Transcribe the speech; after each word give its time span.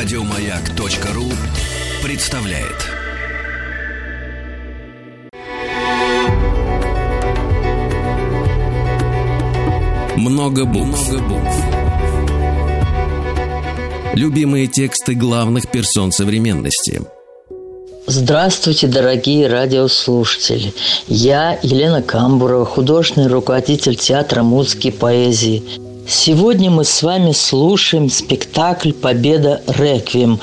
Радиомаяк.ру 0.00 1.24
представляет. 2.04 2.86
Много 10.16 10.66
букв. 10.66 11.10
Много 11.10 11.24
букв. 11.24 11.64
Любимые 14.14 14.68
тексты 14.68 15.14
главных 15.14 15.68
персон 15.68 16.12
современности– 16.12 17.02
Здравствуйте, 18.10 18.86
дорогие 18.86 19.48
радиослушатели. 19.48 20.72
Я 21.08 21.58
Елена 21.62 22.00
Камбурова, 22.00 22.64
художественный 22.64 23.26
руководитель 23.26 23.96
театра 23.96 24.42
музыки 24.42 24.88
и 24.88 24.90
поэзии. 24.90 25.62
Сегодня 26.10 26.70
мы 26.70 26.84
с 26.86 27.02
вами 27.02 27.32
слушаем 27.32 28.08
спектакль 28.08 28.92
«Победа 28.92 29.60
Реквием» 29.66 30.40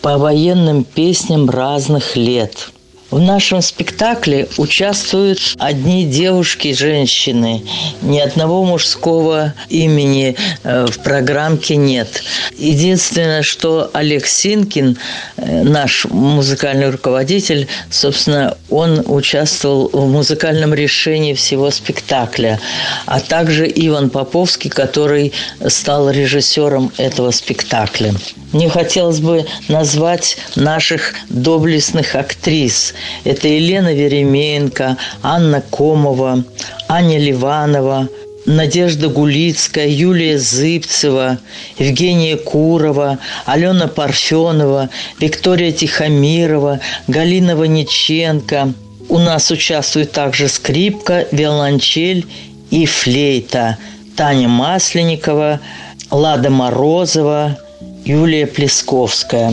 по 0.00 0.16
военным 0.16 0.84
песням 0.84 1.50
разных 1.50 2.16
лет– 2.16 2.70
в 3.12 3.20
нашем 3.20 3.60
спектакле 3.60 4.48
участвуют 4.56 5.38
одни 5.58 6.06
девушки 6.06 6.72
женщины. 6.72 7.62
Ни 8.00 8.18
одного 8.18 8.64
мужского 8.64 9.52
имени 9.68 10.34
э, 10.64 10.86
в 10.86 10.98
программке 11.00 11.76
нет. 11.76 12.22
Единственное, 12.56 13.42
что 13.42 13.90
Олег 13.92 14.26
Синкин, 14.26 14.96
э, 15.36 15.62
наш 15.62 16.06
музыкальный 16.06 16.88
руководитель, 16.88 17.68
собственно, 17.90 18.56
он 18.70 19.04
участвовал 19.06 19.90
в 19.92 20.10
музыкальном 20.10 20.72
решении 20.72 21.34
всего 21.34 21.70
спектакля. 21.70 22.60
А 23.04 23.20
также 23.20 23.70
Иван 23.74 24.08
Поповский, 24.08 24.70
который 24.70 25.34
стал 25.68 26.08
режиссером 26.08 26.92
этого 26.96 27.30
спектакля. 27.30 28.14
Мне 28.52 28.68
хотелось 28.68 29.20
бы 29.20 29.46
назвать 29.68 30.36
наших 30.56 31.14
доблестных 31.28 32.14
актрис. 32.14 32.94
Это 33.24 33.48
Елена 33.48 33.92
Веремеенко, 33.92 34.96
Анна 35.22 35.60
Комова, 35.60 36.44
Аня 36.88 37.18
Ливанова, 37.18 38.08
Надежда 38.44 39.08
Гулицкая, 39.08 39.86
Юлия 39.86 40.38
Зыбцева, 40.38 41.38
Евгения 41.78 42.36
Курова, 42.36 43.18
Алена 43.46 43.86
Парфенова, 43.86 44.90
Виктория 45.20 45.70
Тихомирова, 45.70 46.80
Галина 47.06 47.54
Ваниченко. 47.54 48.72
У 49.08 49.18
нас 49.18 49.50
участвует 49.50 50.12
также 50.12 50.48
скрипка, 50.48 51.26
виолончель 51.30 52.26
и 52.70 52.84
флейта. 52.86 53.76
Таня 54.16 54.48
Масленникова, 54.48 55.60
Лада 56.10 56.50
Морозова, 56.50 57.58
Юлия 58.04 58.46
Плесковская. 58.46 59.52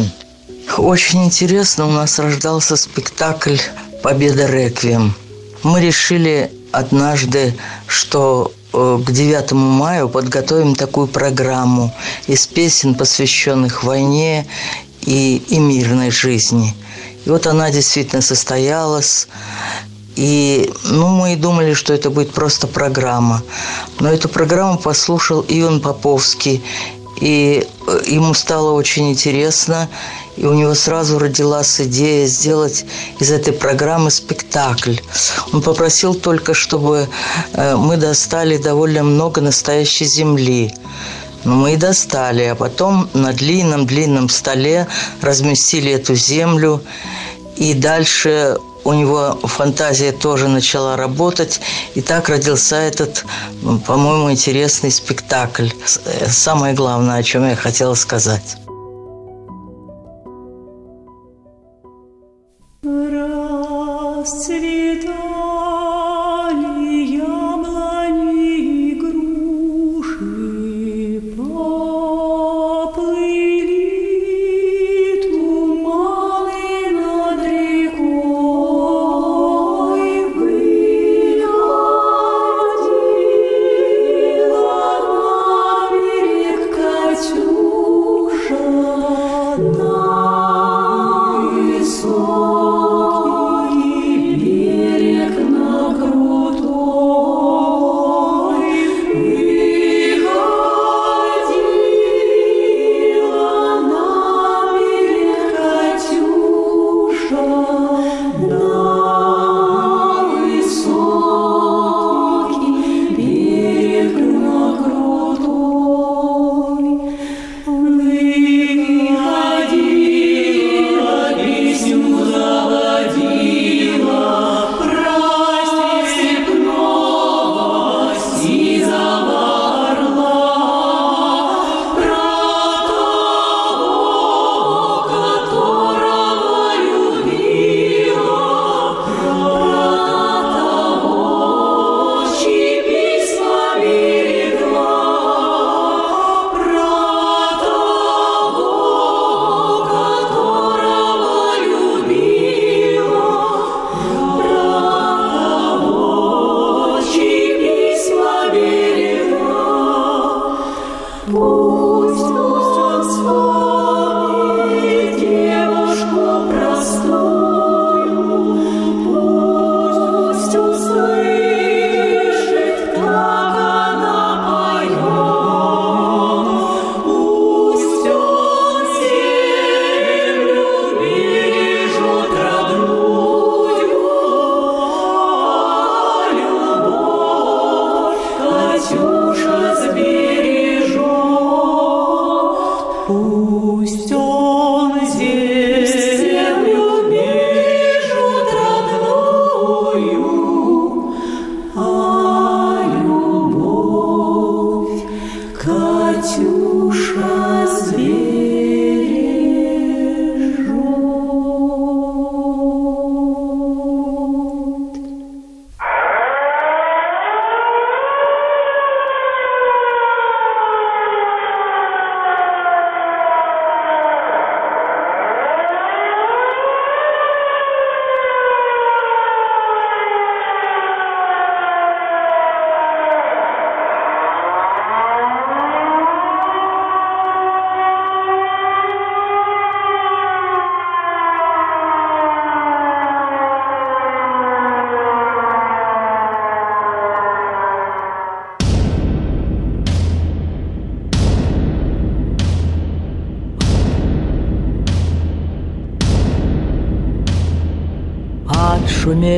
Очень 0.77 1.25
интересно 1.25 1.87
у 1.87 1.91
нас 1.91 2.19
рождался 2.19 2.75
спектакль 2.75 3.57
«Победа 4.03 4.45
Реквием». 4.45 5.13
Мы 5.63 5.81
решили 5.81 6.51
однажды, 6.71 7.55
что 7.87 8.53
э, 8.71 8.99
к 9.05 9.11
9 9.11 9.51
мая 9.53 10.07
подготовим 10.07 10.75
такую 10.75 11.07
программу 11.07 11.93
из 12.27 12.47
песен, 12.47 12.95
посвященных 12.95 13.83
войне 13.83 14.47
и, 15.01 15.37
и 15.49 15.59
мирной 15.59 16.11
жизни. 16.11 16.73
И 17.25 17.29
вот 17.29 17.47
она 17.47 17.71
действительно 17.71 18.21
состоялась. 18.21 19.27
И 20.15 20.71
ну, 20.85 21.07
мы 21.07 21.33
и 21.33 21.35
думали, 21.35 21.73
что 21.73 21.93
это 21.93 22.09
будет 22.09 22.31
просто 22.31 22.67
программа. 22.67 23.41
Но 23.99 24.09
эту 24.09 24.29
программу 24.29 24.77
послушал 24.77 25.43
Иван 25.47 25.81
Поповский 25.81 26.63
и 27.19 27.67
э, 27.87 28.01
ему 28.07 28.33
стало 28.33 28.71
очень 28.71 29.09
интересно, 29.11 29.89
и 30.39 30.45
у 30.45 30.53
него 30.53 30.73
сразу 30.73 31.19
родилась 31.19 31.81
идея 31.81 32.25
сделать 32.25 32.85
из 33.19 33.29
этой 33.29 33.51
программы 33.51 34.09
спектакль. 34.09 34.95
Он 35.51 35.61
попросил 35.61 36.15
только, 36.15 36.53
чтобы 36.53 37.09
э, 37.53 37.75
мы 37.75 37.97
достали 37.97 38.55
довольно 38.55 39.03
много 39.03 39.41
настоящей 39.41 40.05
земли. 40.05 40.73
Ну, 41.43 41.55
мы 41.55 41.73
и 41.73 41.75
достали, 41.75 42.43
а 42.43 42.55
потом 42.55 43.09
на 43.13 43.33
длинном-длинном 43.33 44.29
столе 44.29 44.87
разместили 45.21 45.91
эту 45.91 46.15
землю, 46.15 46.81
и 47.57 47.73
дальше 47.73 48.57
у 48.85 48.93
него 48.93 49.37
фантазия 49.43 50.13
тоже 50.13 50.47
начала 50.47 50.95
работать, 50.95 51.59
и 51.95 52.01
так 52.01 52.29
родился 52.29 52.77
этот, 52.77 53.25
по-моему, 53.85 54.31
интересный 54.31 54.91
спектакль. 54.91 55.67
Самое 56.29 56.73
главное, 56.73 57.17
о 57.17 57.23
чем 57.23 57.47
я 57.47 57.57
хотела 57.57 57.95
сказать. 57.95 58.57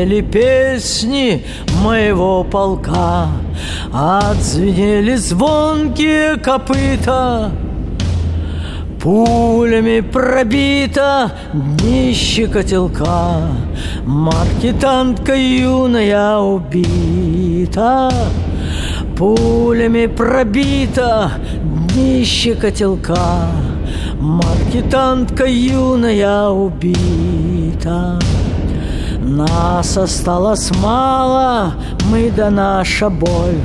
Зашумели 0.02 0.22
песни 0.22 1.46
моего 1.84 2.44
полка, 2.44 3.28
Отзвенели 3.94 5.16
звонкие 5.16 6.38
копыта, 6.38 7.52
Пулями 9.00 10.00
пробита 10.02 11.32
днище 11.54 12.48
котелка, 12.48 13.50
Маркетантка 14.06 15.36
юная 15.36 16.38
убита. 16.38 18.12
Пулями 19.18 20.08
пробита 20.08 21.32
днище 21.94 22.56
котелка, 22.56 23.52
Маркетантка 24.20 25.46
юная 25.46 26.48
убита. 26.48 28.20
Нас 29.38 29.98
осталось 29.98 30.72
мало, 30.84 31.76
мы 32.12 32.30
да 32.36 32.50
наша 32.50 33.10
боль. 33.10 33.62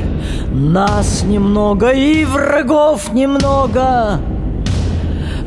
Нас 0.53 1.25
немного 1.25 1.91
и 1.91 2.25
врагов 2.25 3.13
немного. 3.13 4.21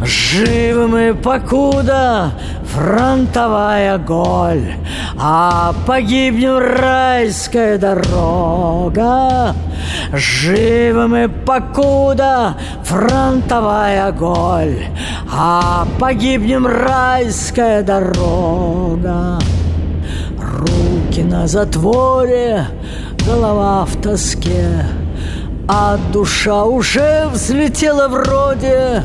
Живы 0.04 0.88
мы 0.88 1.14
покуда 1.14 2.32
фронтовая 2.66 3.98
голь, 3.98 4.74
А 5.18 5.74
погибнем 5.88 6.58
райская 6.58 7.78
дорога. 7.78 9.56
Живы 10.12 11.08
мы 11.08 11.30
покуда 11.30 12.58
фронтовая 12.84 14.12
голь, 14.12 14.84
А 15.34 15.88
погибнем 15.98 16.68
райская 16.68 17.84
дорога. 17.84 19.40
Руки 20.60 21.22
на 21.22 21.48
затворе, 21.48 22.68
голова 23.26 23.86
в 23.86 24.02
тоске, 24.02 24.86
А 25.68 25.98
душа 26.12 26.66
уже 26.66 27.28
взлетела 27.34 28.08
вроде 28.08 29.04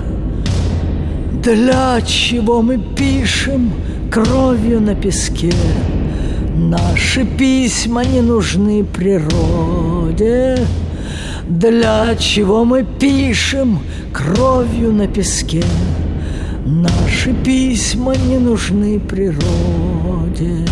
для 1.44 2.00
чего 2.00 2.62
мы 2.62 2.78
пишем 2.78 3.70
кровью 4.10 4.80
на 4.80 4.94
песке? 4.94 5.52
Наши 6.56 7.26
письма 7.26 8.02
не 8.02 8.22
нужны 8.22 8.82
природе. 8.82 10.66
Для 11.46 12.16
чего 12.16 12.64
мы 12.64 12.82
пишем 12.82 13.80
кровью 14.10 14.92
на 14.92 15.06
песке? 15.06 15.62
Наши 16.64 17.34
письма 17.44 18.14
не 18.16 18.38
нужны 18.38 18.98
природе. 18.98 20.64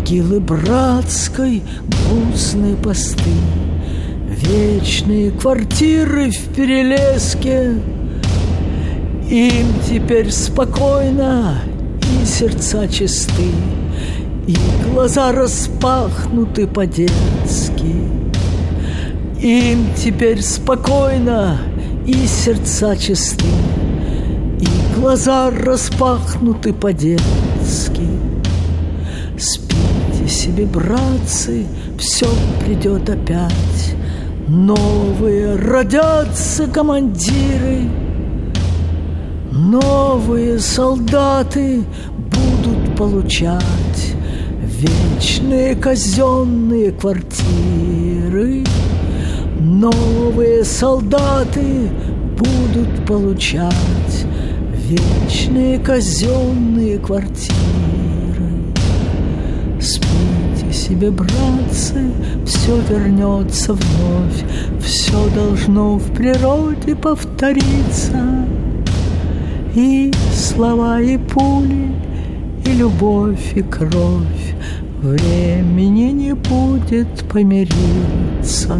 Могилы 0.00 0.40
братской 0.40 1.62
грустные 2.08 2.74
посты, 2.74 3.34
Вечные 4.28 5.30
квартиры 5.30 6.30
в 6.30 6.54
перелеске— 6.54 7.74
им 9.30 9.66
теперь 9.86 10.32
спокойно 10.32 11.58
и 12.00 12.24
сердца 12.24 12.88
чисты, 12.88 13.50
И 14.46 14.56
глаза 14.88 15.32
распахнуты 15.32 16.66
по-детски. 16.66 17.94
Им 19.42 19.86
теперь 19.94 20.40
спокойно 20.40 21.58
и 22.06 22.26
сердца 22.26 22.96
чисты, 22.96 23.44
И 24.60 24.98
глаза 24.98 25.50
распахнуты 25.50 26.72
по-детски. 26.72 28.08
Спите 29.38 29.79
себе, 30.30 30.64
братцы, 30.64 31.66
все 31.98 32.26
придет 32.64 33.08
опять. 33.10 33.94
Новые 34.48 35.56
родятся 35.56 36.66
командиры— 36.66 37.82
Новые 39.52 40.58
солдаты 40.58 41.82
будут 42.16 42.96
получать 42.96 43.60
Вечные 44.62 45.74
казенные 45.74 46.92
квартиры 46.92 48.64
Новые 49.60 50.64
солдаты 50.64 51.90
будут 52.38 53.06
получать 53.06 54.24
Вечные 54.88 55.78
казенные 55.80 56.98
квартиры 56.98 57.89
Себе, 60.90 61.12
братцы, 61.12 62.10
все 62.44 62.80
вернется 62.88 63.74
вновь 63.74 64.44
Все 64.80 65.30
должно 65.36 65.98
в 65.98 66.12
природе 66.12 66.96
повториться. 66.96 68.44
И 69.76 70.12
слова, 70.34 71.00
и 71.00 71.16
пули, 71.16 71.92
и 72.66 72.72
любовь, 72.72 73.52
и 73.54 73.62
кровь 73.62 74.54
Времени 75.00 76.10
не 76.10 76.34
будет 76.34 77.22
помириться. 77.32 78.76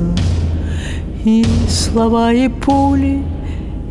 И 1.25 1.47
слова, 1.69 2.33
и 2.33 2.49
пули, 2.49 3.23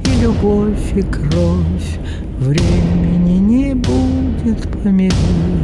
и 0.03 0.21
любовь, 0.21 0.93
и 0.93 1.03
кровь 1.03 1.99
Времени 2.37 3.37
не 3.37 3.73
будет 3.75 4.69
помириться 4.83 5.58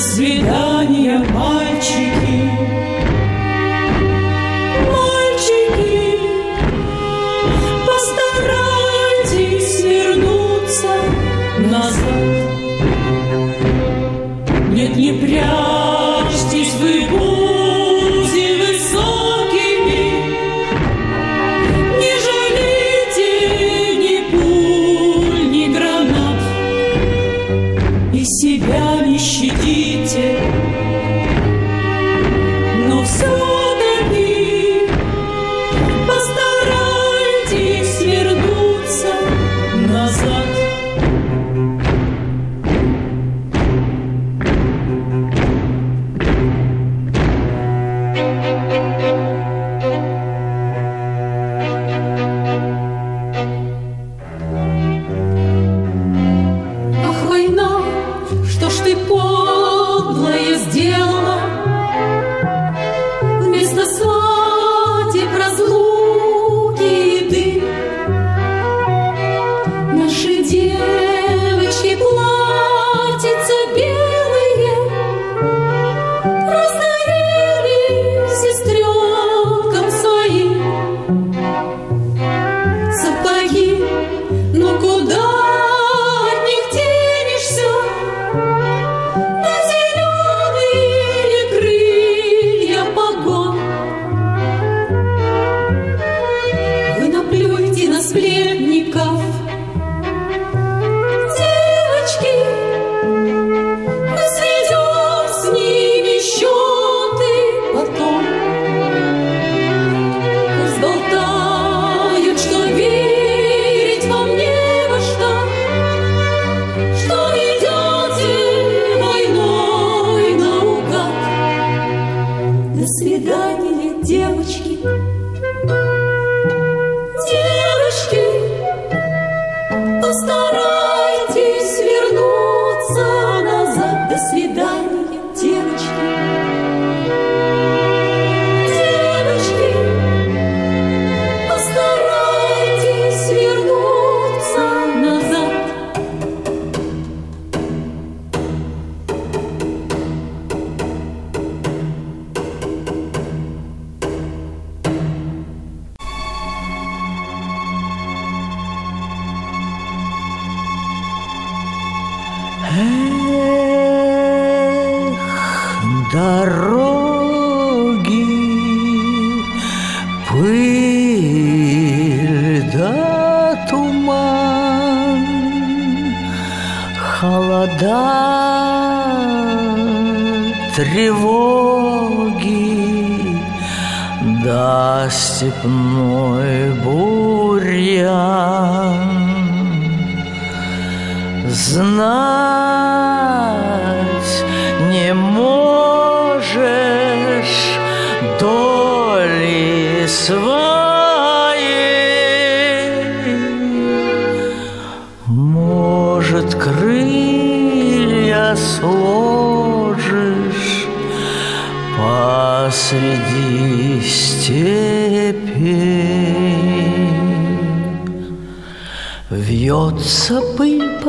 see. 0.00 0.29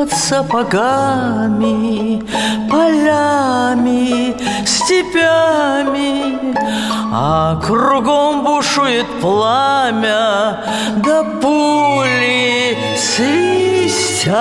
Под 0.01 0.11
сапогами, 0.13 2.23
полями, 2.69 4.35
степями, 4.65 6.37
А 7.13 7.59
кругом 7.61 8.43
бушует 8.43 9.05
пламя, 9.21 10.63
да 10.97 11.23
пули 11.39 12.77
свистят. 12.97 14.31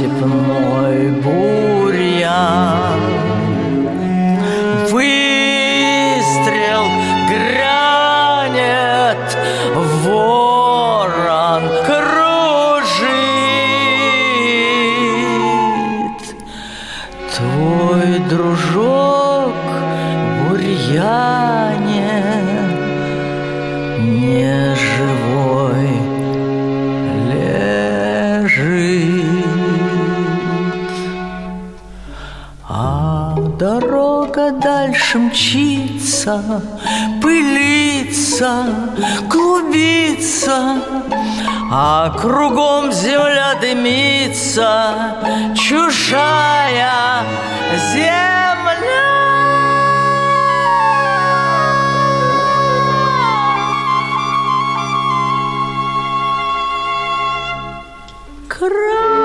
Да 0.00 0.06
степной 0.06 0.39
дальше 35.10 35.18
мчится, 35.18 36.62
пылится, 37.20 38.66
клубится, 39.28 40.82
А 41.72 42.10
кругом 42.18 42.92
земля 42.92 43.54
дымится, 43.60 45.16
чужая 45.54 47.24
земля. 47.92 49.10
Край 58.48 59.19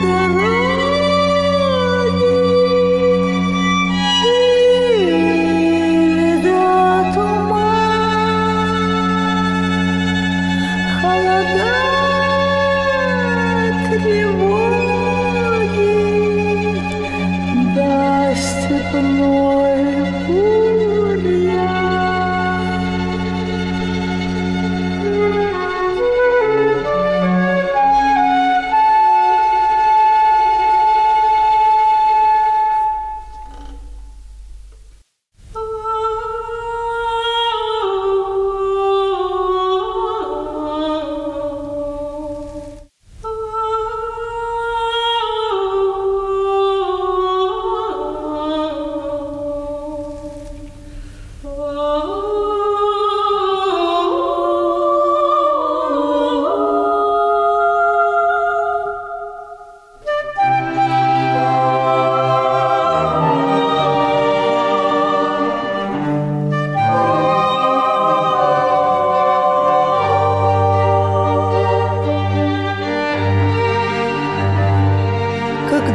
the 0.00 0.06
room. 0.06 0.57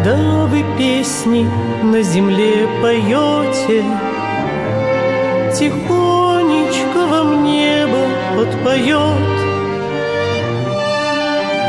Когда 0.03 0.45
вы 0.47 0.65
песни 0.77 1.49
на 1.81 2.01
земле 2.01 2.67
поете, 2.81 3.85
Тихонечко 5.57 7.05
вам 7.09 7.45
небо 7.45 8.09
подпоет. 8.35 9.37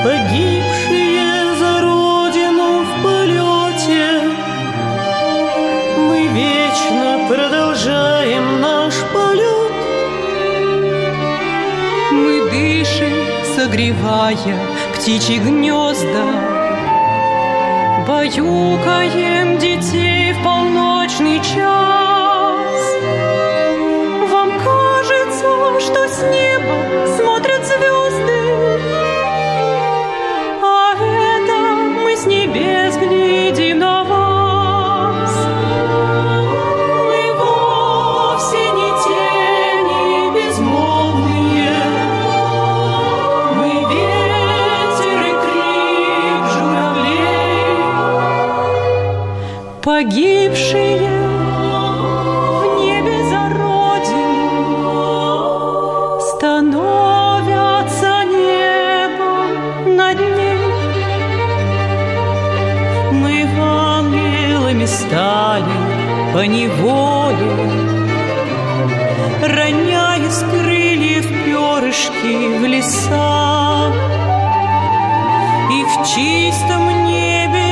Погибшие 0.03 1.55
за 1.61 1.81
родину 1.83 2.83
в 2.83 3.03
полете, 3.05 4.20
Мы 5.97 6.27
вечно 6.27 7.29
продолжаем 7.29 8.61
наш 8.61 8.94
полет. 9.12 9.75
дышим, 12.51 13.14
согревая 13.55 14.59
птичьи 14.97 15.38
гнезда. 15.38 16.44
Баюкаем 18.07 19.57
детей 19.59 20.35
в 20.35 20.43
полночный 20.45 21.38
час. 21.38 22.83
Вам 24.31 24.51
кажется, 24.59 25.81
что 25.81 26.07
с 26.07 26.23
неба 26.31 27.17
погибшие 50.05 51.01
в 52.61 52.62
небе 52.79 53.17
за 53.31 53.43
родину 53.59 54.90
становятся 56.21 58.12
небом 58.25 59.49
над 59.97 60.19
ней. 60.19 60.59
Мы 63.12 63.35
ангелами 63.59 64.87
стали 64.87 65.77
по 66.35 66.43
неволе, 66.47 67.53
Роняя 69.43 70.31
с 70.31 70.40
крыльев 70.51 71.27
перышки 71.45 72.59
в 72.59 72.64
леса. 72.67 73.93
И 75.71 75.85
в 75.85 75.95
чистом 76.07 76.83
небе, 77.07 77.63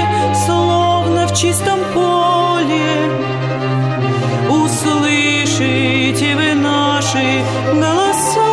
чистом 1.35 1.81
поле, 1.95 3.11
Услышите 4.49 6.35
вы 6.37 6.55
наши 6.55 7.43
голоса. 7.75 8.53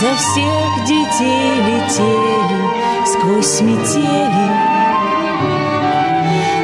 За 0.00 0.14
всех 0.14 0.84
детей 0.86 1.54
летели 1.66 3.06
сквозь 3.06 3.60
метели, 3.62 4.50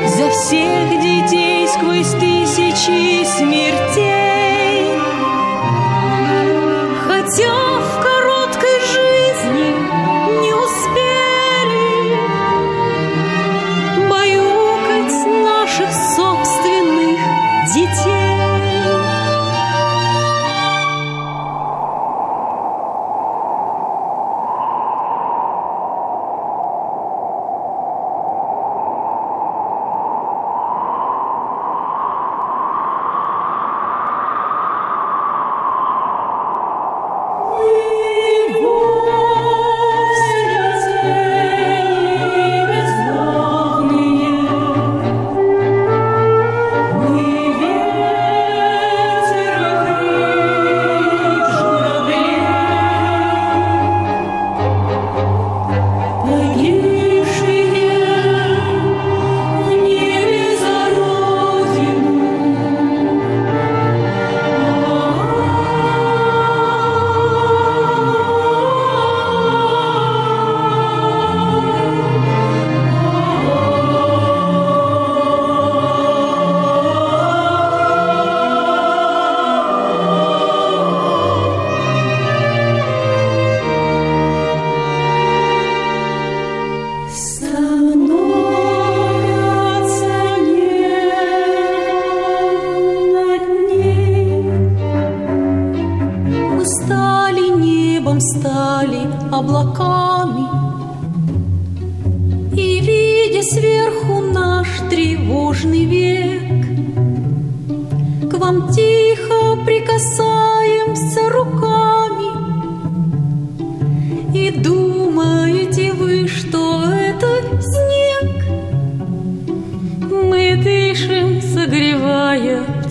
За 0.06 0.30
всех 0.30 1.00
детей 1.00 1.66
сквозь 1.68 2.12
тысячи 2.20 3.24
смертей. 3.24 4.86
Хотя 7.06 7.63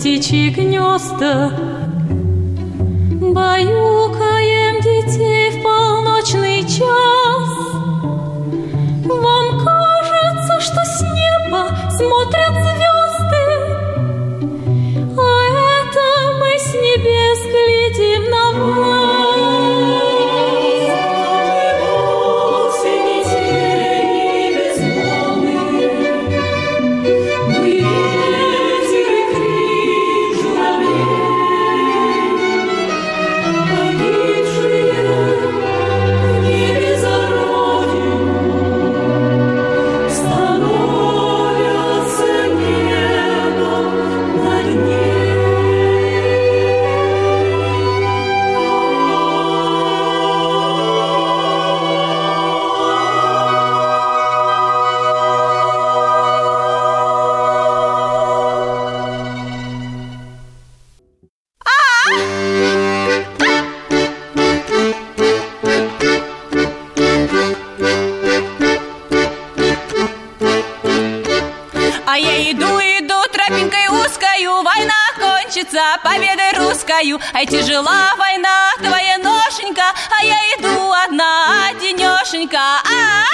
птичьи 0.04 0.50
гнезда, 0.50 1.50
Баюкаем 3.22 4.82
детей 4.82 5.48
в 5.52 5.62
полночный 5.62 6.60
час. 6.64 7.48
Вам 9.06 9.64
кажется, 9.64 10.60
что 10.60 10.84
с 10.84 11.00
неба 11.00 11.70
смотрят 11.96 12.63
за 75.74 75.98
победой 76.04 76.52
русскою, 76.56 77.18
ай 77.32 77.46
тяжела 77.46 78.14
война 78.16 78.70
твоя 78.78 79.18
ношенька, 79.18 79.82
а 80.16 80.24
я 80.24 80.38
иду 80.54 80.92
одна, 81.04 81.72
денешенька. 81.80 82.56
-а 82.56 83.24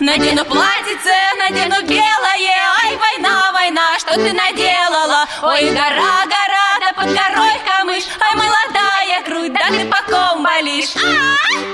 надену 0.00 0.44
платьице, 0.46 1.16
надену 1.38 1.80
белое, 1.86 2.56
ай, 2.82 2.96
война, 3.04 3.52
война, 3.52 3.98
что 4.00 4.14
ты 4.14 4.32
наделала? 4.32 5.28
Ой, 5.42 5.70
гора, 5.70 6.16
гора, 6.34 6.68
да 6.80 6.92
под 6.96 7.06
горой 7.18 7.56
камыш, 7.68 8.04
ай, 8.26 8.34
молодая 8.34 9.22
грудь, 9.26 9.52
да 9.52 9.68
ты 9.68 9.84
по 9.86 10.00
ком 10.10 10.42
болишь. 10.42 10.96
А 10.96 11.00
-а 11.00 11.36
-а! 11.60 11.73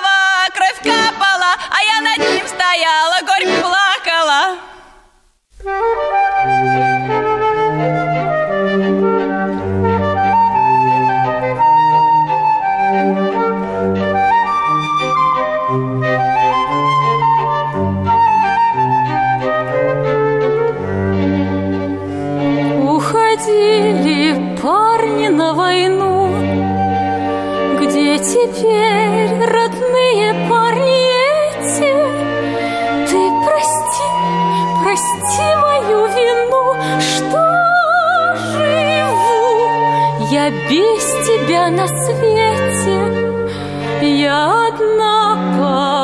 Уходили 23.51 24.55
парни 24.61 25.27
на 25.27 25.53
войну, 25.53 26.29
где 27.79 28.17
теперь 28.17 29.45
родные 29.45 30.49
парни 30.49 31.01
эти? 31.51 31.91
Ты 33.09 33.19
прости, 33.45 34.09
прости 34.83 35.47
мою 35.59 35.99
вину, 36.07 36.63
что 36.99 37.41
живу 38.55 39.43
я 40.31 40.49
без 40.69 41.03
тебя 41.25 41.69
на 41.69 41.87
свете. 41.87 42.97
Я 44.01 44.67
одна 44.67 45.21
по 45.57 46.00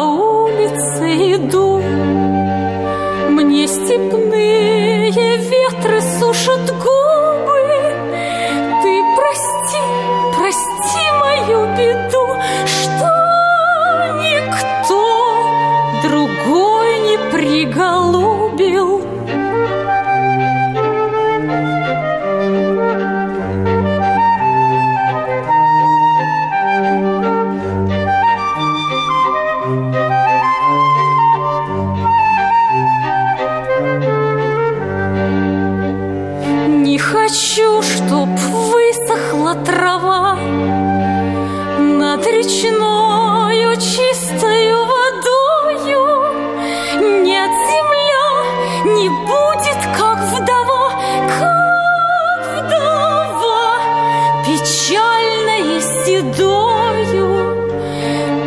печальной 54.67 55.81
седою 55.81 57.29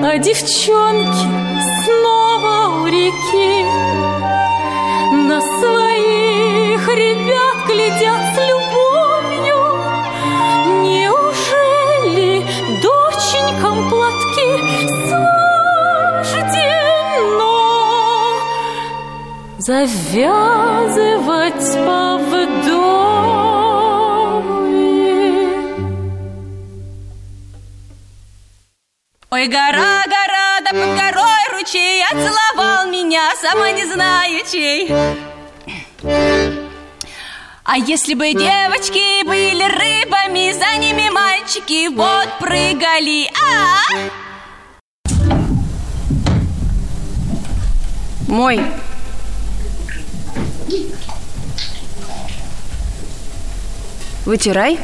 А 0.05 0.19
девчонки 0.19 1.29
снова 1.85 2.83
у 2.83 2.87
реки 2.87 3.65
на 5.29 5.41
своих 5.41 6.89
ребят 6.89 7.57
глядят 7.67 8.23
с 8.35 8.39
любовью. 8.51 9.61
Неужели 10.83 12.31
доченькам 12.83 13.77
платки 13.89 14.51
суждено 16.31 16.69
завязывать 19.59 21.07
по 21.87 22.10
Ой, 29.41 29.49
гора, 29.49 30.03
гора, 30.05 30.61
да 30.63 30.71
под 30.71 30.95
горой 30.99 31.59
ручей 31.59 32.05
Отцеловал 32.05 32.91
меня, 32.91 33.23
сама 33.41 33.71
не 33.73 33.87
знаю 33.87 34.45
чей 34.53 34.93
А 37.65 37.79
если 37.79 38.13
бы 38.13 38.35
девочки 38.35 39.25
были 39.25 39.65
рыбами 39.65 40.53
За 40.53 40.79
ними 40.79 41.09
мальчики 41.09 41.89
вот 41.89 42.29
прыгали 42.39 43.31
а? 43.41 44.11
Мой. 48.29 48.61
Вытирай 54.27 54.79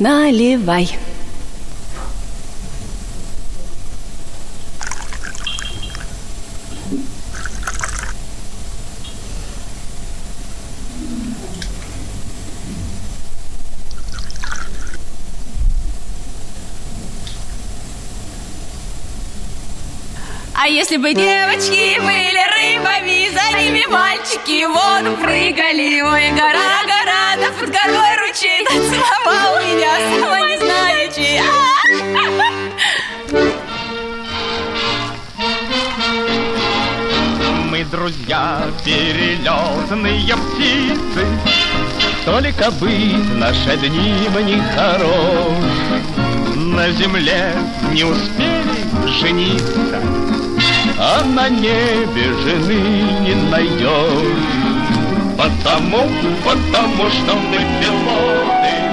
Наливай. 0.00 0.98
А 20.54 20.66
если 20.66 20.96
бы 20.96 21.12
девочки 21.12 21.98
были 22.00 22.40
рыбами, 22.54 23.28
за 23.34 23.58
ними 23.58 23.84
мальчики 23.90 24.64
в 24.64 24.72
воду 24.72 25.16
прыгали. 25.16 26.00
Ой, 26.00 26.30
гора, 26.32 26.84
гора, 26.84 27.36
да 27.36 27.50
под 27.58 27.70
горой 27.70 28.19
да 28.32 28.70
целовал 28.70 29.60
меня, 29.60 29.90
сама 30.20 30.40
не 30.42 30.56
знаю 30.56 31.12
чей. 31.12 31.40
Мы 37.68 37.84
друзья, 37.84 38.62
перелетные 38.84 40.36
птицы, 40.36 41.26
Только 42.24 42.70
быть 42.70 43.34
наши 43.34 43.76
дни 43.78 44.14
мне 44.32 44.62
хорош. 44.76 45.56
На 46.54 46.88
земле 46.92 47.52
не 47.92 48.04
успели 48.04 49.08
жениться, 49.08 50.00
А 50.98 51.24
на 51.24 51.48
небе 51.48 52.32
жены 52.44 53.10
не 53.22 53.34
найдешь. 53.50 54.69
Потому, 55.40 56.02
потому 56.44 57.08
что 57.08 57.34
мы 57.34 57.56
пилоты, 57.80 58.89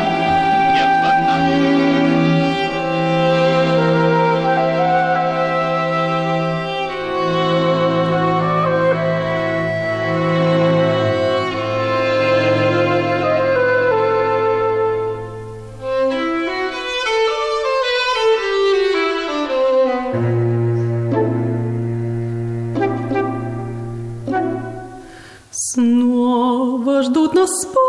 ждут 27.04 27.34
нас 27.34 27.50
поезда, 27.66 27.87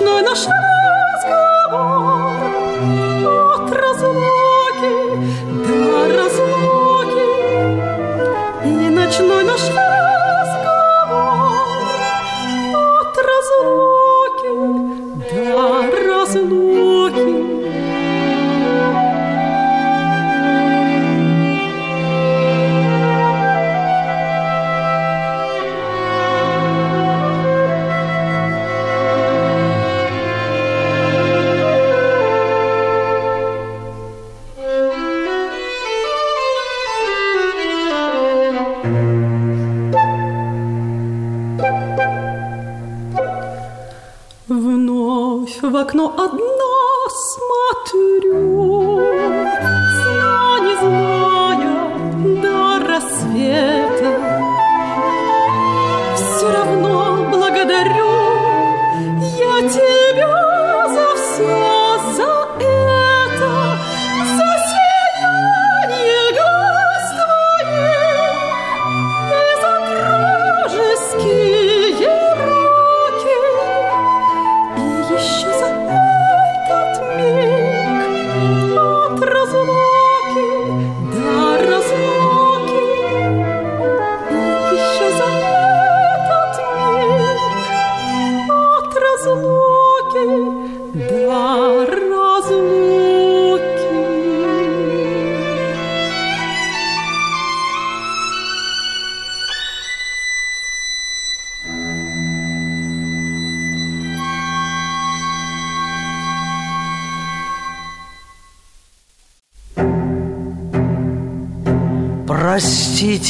Ночной 0.00 0.22
наш 0.22 0.69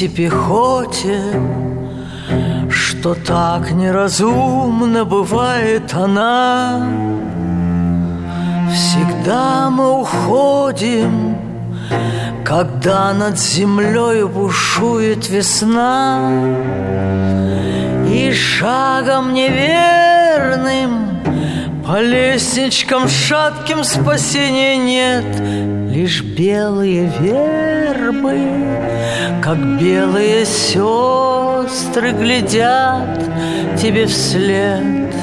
Простите 0.00 0.16
пехоте, 0.16 1.20
что 2.70 3.14
так 3.14 3.70
неразумно 3.72 5.04
бывает 5.04 5.92
она. 5.92 6.88
Всегда 8.72 9.68
мы 9.68 10.00
уходим, 10.00 11.36
когда 12.46 13.12
над 13.12 13.38
землей 13.38 14.24
бушует 14.24 15.28
весна. 15.28 16.32
И 18.08 18.32
шагом 18.32 19.34
неверным 19.34 21.10
по 21.86 22.00
лестничкам 22.00 23.06
шатким 23.06 23.84
спасения 23.84 24.78
нет 24.78 25.24
Лишь 25.90 26.22
белые 26.22 27.12
вербы, 28.10 29.40
как 29.42 29.58
белые 29.78 30.44
сестры 30.44 32.12
Глядят 32.12 33.20
тебе 33.80 34.06
вслед 34.06 35.14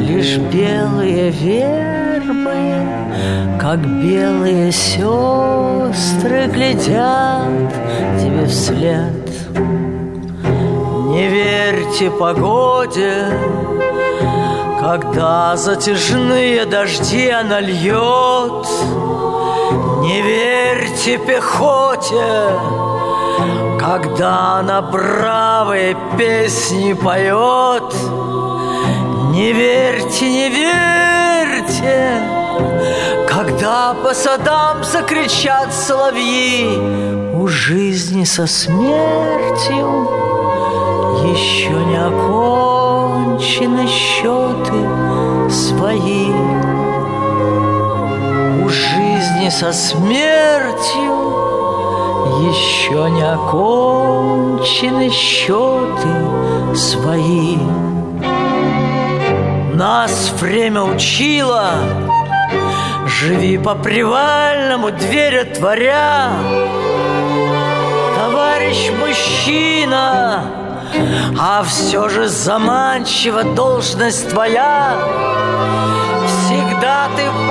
Лишь 0.00 0.38
белые 0.38 1.30
вербы, 1.30 3.58
как 3.60 3.80
белые 3.80 4.72
сестры 4.72 6.46
Глядят 6.46 7.72
тебе 8.18 8.46
вслед 8.46 9.30
Не 11.10 11.28
верьте 11.28 12.10
погоде, 12.10 13.26
когда 14.80 15.56
затяжные 15.56 16.64
дожди 16.64 17.28
она 17.28 17.60
льет. 17.60 18.66
Не 20.00 20.22
верьте 20.22 21.18
пехоте, 21.18 22.58
когда 23.78 24.58
она 24.58 24.80
бравые 24.80 25.96
песни 26.16 26.94
поет. 26.94 27.94
Не 29.30 29.52
верьте, 29.52 30.28
не 30.28 30.48
верьте, 30.48 32.22
когда 33.28 33.94
по 34.02 34.14
садам 34.14 34.82
закричат 34.82 35.72
соловьи 35.72 36.66
У 37.34 37.46
жизни 37.46 38.24
со 38.24 38.46
смертью 38.46 40.08
еще 41.24 41.70
не 41.84 41.98
окончены 41.98 43.86
счеты 43.86 45.50
свои. 45.50 46.57
Жизни 49.48 49.60
со 49.60 49.72
смертью 49.72 51.14
еще 52.50 53.10
не 53.10 53.22
окончены 53.22 55.10
счеты 55.10 56.76
свои. 56.76 57.56
Нас 59.74 60.32
время 60.40 60.82
учило, 60.82 61.70
живи 63.06 63.58
по 63.58 63.74
привальному, 63.74 64.90
дверь 64.90 65.38
отворя. 65.38 66.30
Товарищ 68.16 68.90
мужчина, 69.00 70.42
а 71.38 71.62
все 71.62 72.08
же 72.08 72.28
заманчива 72.28 73.44
должность 73.44 74.28
твоя. 74.28 74.92
Всегда 76.26 77.08
ты 77.16 77.30
в 77.30 77.48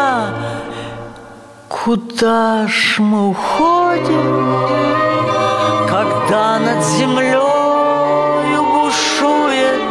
сна. 0.00 0.34
Куда 1.68 2.66
ж 2.66 2.98
мы 2.98 3.28
уходим, 3.28 4.66
когда 5.88 6.58
над 6.58 6.84
землей 6.84 7.38
бушует 8.72 9.82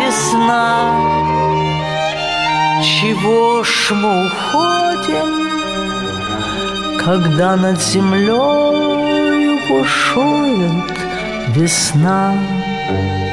весна? 0.00 0.66
Чего 2.82 3.64
ж 3.64 3.92
мы 3.92 4.26
уходим? 4.26 5.50
когда 7.02 7.56
над 7.56 7.80
землей 7.80 9.58
бушует 9.68 10.98
весна. 11.56 12.34
Сестра, 12.90 13.29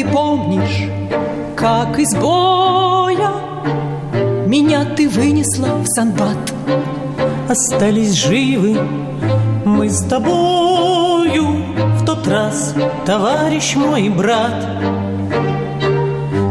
ты 0.00 0.08
помнишь, 0.08 0.88
как 1.56 1.98
из 1.98 2.14
боя 2.14 3.32
Меня 4.46 4.84
ты 4.96 5.08
вынесла 5.08 5.74
в 5.74 5.86
Санбат? 5.86 6.38
Остались 7.48 8.14
живы 8.14 8.78
мы 9.64 9.90
с 9.90 10.02
тобою 10.04 11.44
В 11.98 12.04
тот 12.06 12.26
раз, 12.26 12.74
товарищ 13.04 13.76
мой 13.76 14.08
брат. 14.08 14.64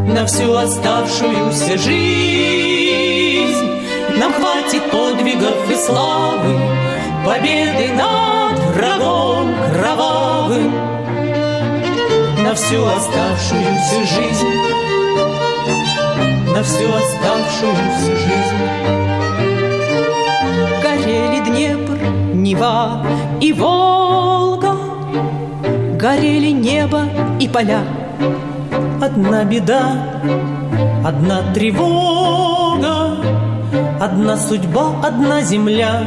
На 0.08 0.26
всю 0.28 0.54
оставшуюся 0.54 1.78
жизнь 1.78 3.68
Нам 4.20 4.32
хватит 4.34 4.92
подвигов 4.92 5.72
и 5.72 5.76
славы 5.76 6.56
Победы 7.26 7.94
над 7.96 8.60
врагом 8.76 9.48
кровавым 9.74 10.99
на 12.50 12.56
всю 12.56 12.84
оставшуюся 12.84 14.00
жизнь, 14.06 14.48
на 16.48 16.64
всю 16.64 16.88
оставшуюся 16.92 18.16
жизнь. 18.26 18.58
Горели 20.82 21.46
Днепр, 21.46 22.00
Нева 22.34 23.06
и 23.40 23.54
Волга, 23.54 24.76
горели 25.94 26.50
небо 26.50 27.04
и 27.40 27.48
поля. 27.48 27.84
Одна 29.00 29.44
беда, 29.44 30.08
одна 31.06 31.54
тревога, 31.54 33.18
одна 34.02 34.38
судьба, 34.38 34.96
одна 35.04 35.44
земля. 35.44 36.02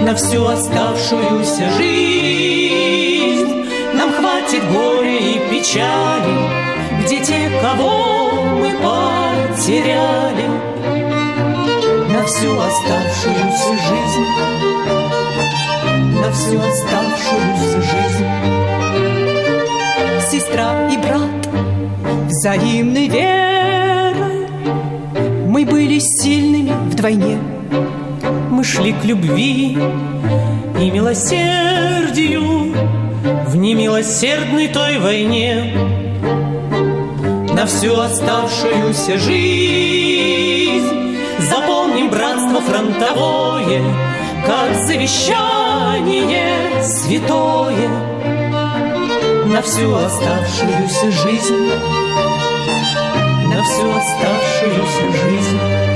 На 0.00 0.16
всю 0.16 0.44
оставшуюся 0.44 1.70
жизнь 1.78 2.79
хватит 4.50 4.64
горя 4.72 5.16
и 5.16 5.38
печали, 5.50 6.34
Где 7.04 7.20
те, 7.20 7.50
кого 7.62 8.32
мы 8.58 8.70
потеряли, 8.72 10.48
На 12.08 12.24
всю 12.24 12.58
оставшуюся 12.58 13.74
жизнь, 13.88 14.26
На 16.20 16.30
всю 16.32 16.58
оставшуюся 16.58 17.80
жизнь. 17.82 18.26
Сестра 20.30 20.88
и 20.90 20.96
брат 20.96 21.48
взаимной 22.28 23.08
верой 23.08 24.46
Мы 25.46 25.64
были 25.64 25.98
сильными 25.98 26.72
вдвойне. 26.90 27.38
Мы 28.50 28.64
шли 28.64 28.92
к 28.92 29.04
любви 29.04 29.78
и 30.80 30.90
милосердию 30.90 32.69
немилосердной 33.70 34.68
той 34.68 34.98
войне 34.98 35.72
На 37.54 37.66
всю 37.66 37.96
оставшуюся 37.96 39.16
жизнь 39.16 41.16
Запомним 41.38 42.10
братство 42.10 42.60
фронтовое 42.60 43.80
Как 44.44 44.74
завещание 44.86 46.82
святое 46.82 47.88
на 49.46 49.62
всю 49.62 49.92
оставшуюся 49.92 51.10
жизнь, 51.10 51.72
на 53.48 53.64
всю 53.64 53.90
оставшуюся 53.90 55.12
жизнь. 55.12 55.89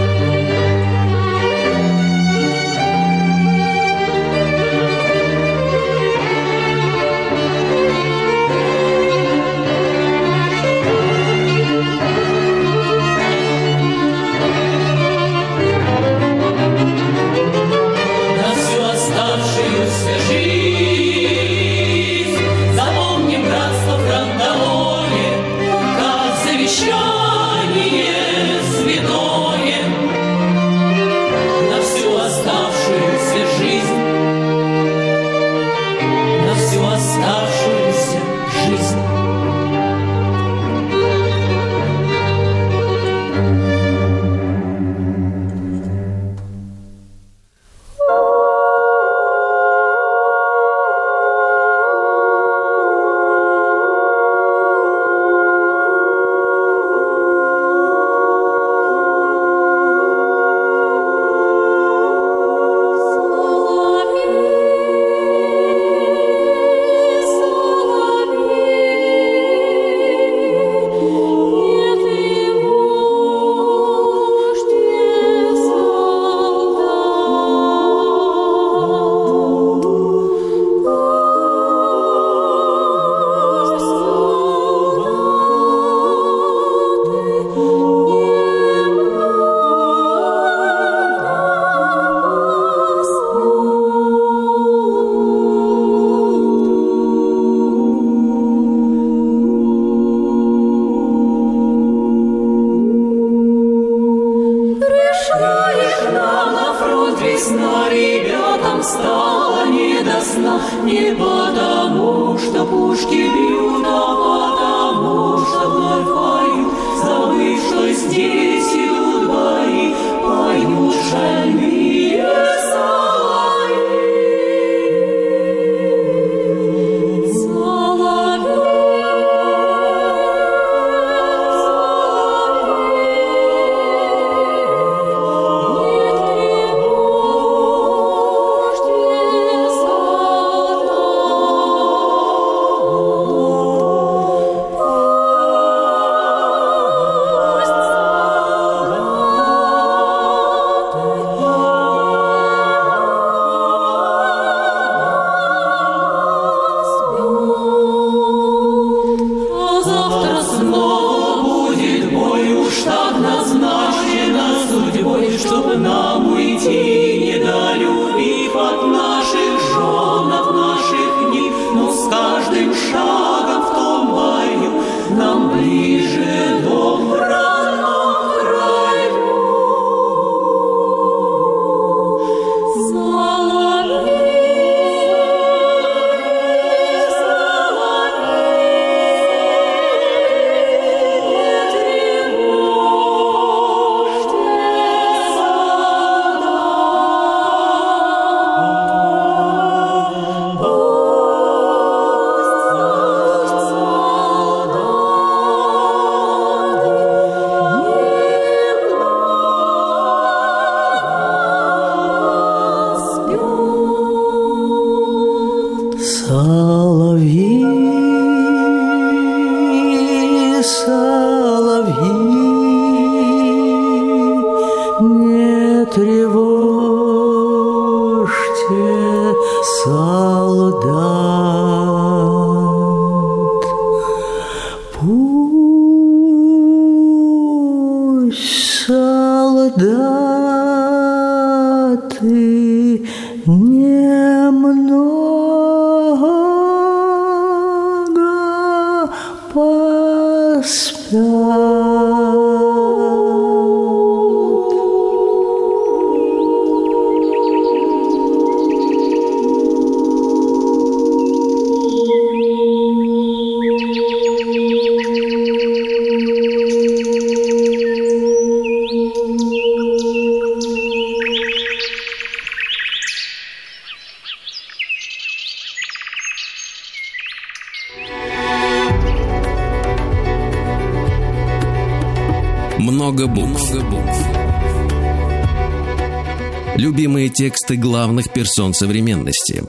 Тексты 287.34 287.76
главных 287.76 288.32
персон 288.32 288.72
современности. 288.72 289.64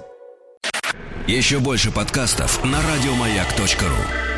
Еще 1.27 1.59
больше 1.59 1.91
подкастов 1.91 2.63
на 2.63 2.79
радиомаяк.ру 2.81 4.34